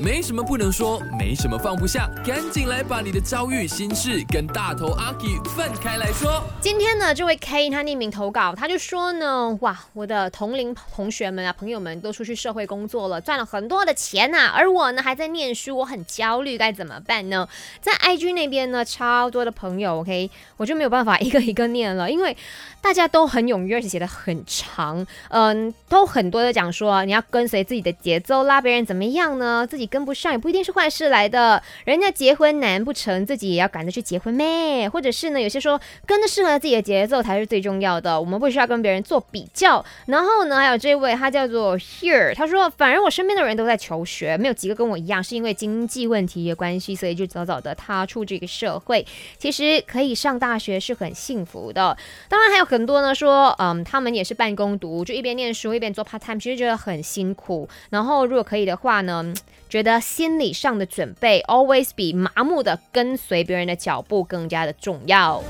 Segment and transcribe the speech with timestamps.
[0.00, 6.42] 没什么不能说，没什么放不下，赶紧来把你的遭遇、心事跟大头阿 K 分开来说。
[6.60, 17.48] 今天呢，这位 K 他匿名投稿，他就说呢，哇，我的同龄同学们啊、朋友们都出去社会工作了，赚了很多的钱呐、而我呢还在念书，我很焦虑，该怎么办呢？
[17.80, 22.36] 在 IG 那边呢，超多的朋友，OK，我就没有办法一个一个念了，因为
[22.82, 29.65] 大家都很踊跃，而且写的很长，嗯，都很多的讲说你要跟随自己的节奏啦，别人怎么样呢？
[29.66, 34.88] 自己跟不上也不一定是坏事来的，人家结婚难不成自己也要赶着去结婚咩？
[34.88, 39.84] 或者是呢，有些说跟着适合自己的节奏才是最重要的，我们不需要跟别人做比较。
[40.06, 49.04] 然后呢，还有这位他叫做 Here，他说反而我身边的人都在求学，没有几个跟我一样是因为经济问题的关系，所以就早早的踏出这个社会。
[49.38, 51.96] 其实可以上大学是很幸福的，
[52.28, 57.68] 当然还有很多呢说，嗯，他们也是半工读，就一边念书一边做 part time，其实觉得很辛苦。
[57.90, 59.32] 然后如果可以的话呢，
[59.68, 65.42] 觉得心理上的准备 always 比麻木的跟随别人的脚步更加的重要。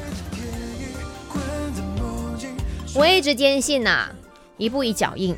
[2.95, 4.09] 我一直坚信呐、
[4.57, 5.37] 一步一脚印，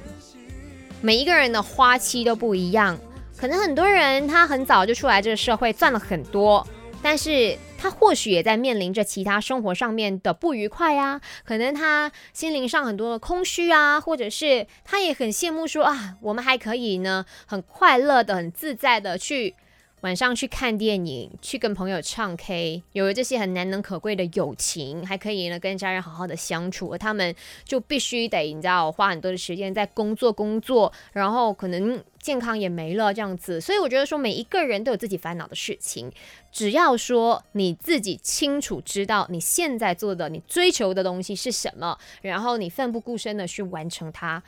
[1.01, 2.97] 每一个人的花期都不一样。
[3.37, 6.67] 可能很多人他很早就出来这个社会赚了很多，
[7.03, 19.55] 但是他或许也在面临着其他生活上面的不愉快啊，可能他心灵上很多的空虚啊，或者是他也很羡慕说啊，我们还可以呢，很快乐的、很自在的去
[20.03, 36.13] 晚上去看电影，去跟朋友唱 K，有了这些很难能可贵的友情，还可以呢跟家人好好的相处，而他们就必须得你知道花很多的时间在工作工作，然后可能健康也没了这样子，所以我觉得说每一个人都有自己烦恼的事情，
[36.53, 44.41] 只要说你自己清楚知道你现在做的、你追求的东西是什么，然后你奋不顾身的去完成它，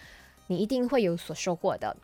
[0.47, 1.97] 你一定会有所收获的。